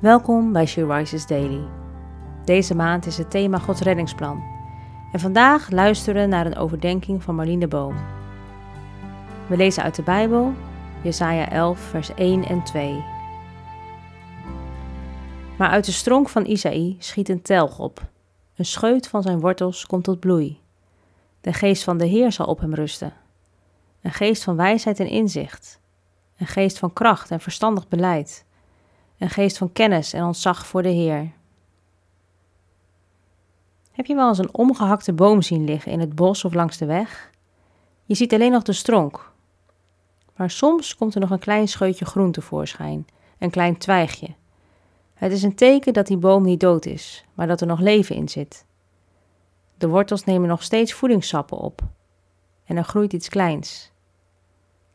[0.00, 1.64] Welkom bij She Daily.
[2.44, 4.42] Deze maand is het thema Gods reddingsplan.
[5.12, 7.94] En vandaag luisteren we naar een overdenking van Marlene Boom.
[9.46, 10.52] We lezen uit de Bijbel,
[11.02, 13.04] Jesaja 11, vers 1 en 2.
[15.58, 18.08] Maar uit de stronk van Isaïe schiet een telg op.
[18.56, 20.60] Een scheut van zijn wortels komt tot bloei.
[21.40, 23.12] De geest van de Heer zal op hem rusten.
[24.02, 25.80] Een geest van wijsheid en inzicht.
[26.38, 28.45] Een geest van kracht en verstandig beleid
[29.18, 31.32] een geest van kennis en ontzag voor de Heer.
[33.92, 36.86] Heb je wel eens een omgehakte boom zien liggen in het bos of langs de
[36.86, 37.30] weg?
[38.04, 39.32] Je ziet alleen nog de stronk.
[40.36, 43.06] Maar soms komt er nog een klein scheutje groen tevoorschijn,
[43.38, 44.34] een klein twijgje.
[45.14, 48.16] Het is een teken dat die boom niet dood is, maar dat er nog leven
[48.16, 48.64] in zit.
[49.78, 51.82] De wortels nemen nog steeds voedingssappen op.
[52.64, 53.92] En er groeit iets kleins.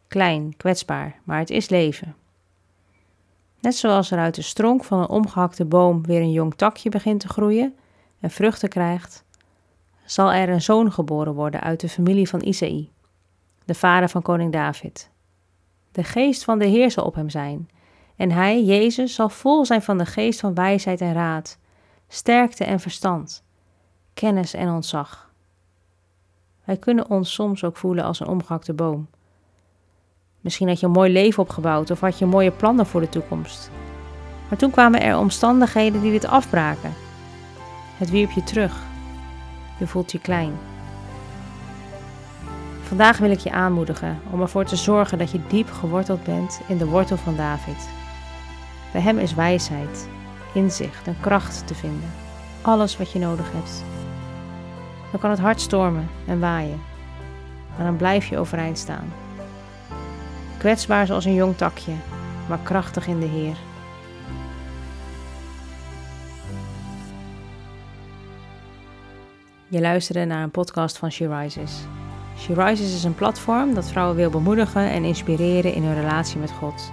[0.08, 2.16] Klein, kwetsbaar, maar het is leven.
[3.62, 7.20] Net zoals er uit de stronk van een omgehakte boom weer een jong takje begint
[7.20, 7.76] te groeien
[8.20, 9.24] en vruchten krijgt,
[10.06, 12.92] zal er een zoon geboren worden uit de familie van Isaïe,
[13.66, 15.10] de vader van koning David.
[15.92, 17.70] De geest van de Heer zal op hem zijn,
[18.16, 21.58] en hij, Jezus, zal vol zijn van de geest van wijsheid en raad,
[22.08, 23.44] sterkte en verstand,
[24.14, 25.32] kennis en ontzag.
[26.64, 29.08] Wij kunnen ons soms ook voelen als een omgehakte boom
[30.42, 33.72] Misschien had je een mooi leven opgebouwd of had je mooie plannen voor de toekomst.
[34.50, 36.94] Maar toen kwamen er omstandigheden die dit afbraken.
[37.98, 38.76] Het wierp je terug.
[39.80, 40.54] Je voelt je klein.
[42.82, 46.78] Vandaag wil ik je aanmoedigen om ervoor te zorgen dat je diep geworteld bent in
[46.78, 47.90] de wortel van David.
[48.92, 50.10] Bij hem is wijsheid,
[50.54, 52.12] inzicht en kracht te vinden.
[52.62, 53.84] Alles wat je nodig hebt.
[55.12, 56.82] Dan kan het hard stormen en waaien,
[57.76, 59.14] maar dan blijf je overeind staan.
[60.62, 61.92] Kwetsbaar zoals een jong takje,
[62.50, 63.56] maar krachtig in de Heer.
[69.68, 71.86] Je luisterde naar een podcast van She Rises.
[72.38, 76.52] She Rises is een platform dat vrouwen wil bemoedigen en inspireren in hun relatie met
[76.52, 76.92] God.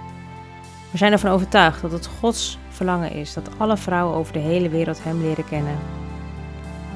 [0.91, 4.69] We zijn ervan overtuigd dat het Gods verlangen is dat alle vrouwen over de hele
[4.69, 5.77] wereld Hem leren kennen.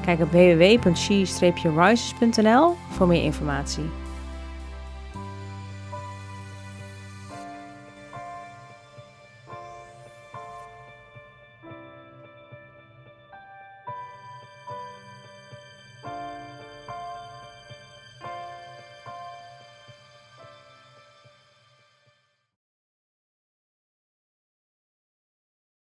[0.04, 4.03] Kijk op www.she-rises.nl voor meer informatie.